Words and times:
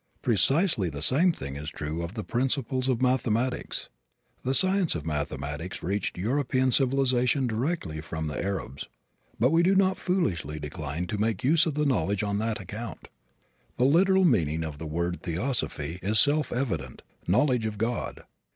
Precisely 0.23 0.89
the 0.89 0.99
same 0.99 1.31
thing 1.31 1.55
is 1.55 1.69
true 1.69 2.01
of 2.01 2.15
the 2.15 2.23
principles 2.23 2.89
of 2.89 3.03
mathematics. 3.03 3.87
The 4.41 4.55
science 4.55 4.95
of 4.95 5.05
mathematics 5.05 5.83
reached 5.83 6.17
European 6.17 6.71
civilization 6.71 7.45
directly 7.45 8.01
from 8.01 8.25
the 8.25 8.43
Arabs, 8.43 8.89
but 9.39 9.51
we 9.51 9.61
do 9.61 9.75
not 9.75 9.97
foolishly 9.97 10.59
decline 10.59 11.05
to 11.05 11.19
make 11.19 11.43
use 11.43 11.67
of 11.67 11.75
the 11.75 11.85
knowledge 11.85 12.23
on 12.23 12.39
that 12.39 12.59
account. 12.59 13.09
The 13.77 13.85
literal 13.85 14.25
meaning 14.25 14.63
of 14.63 14.79
the 14.79 14.87
word 14.87 15.21
theosophy 15.21 15.99
is 16.01 16.19
self 16.19 16.51
evident 16.51 17.03
knowledge 17.27 17.67
of 17.67 17.77
God. 17.77 18.23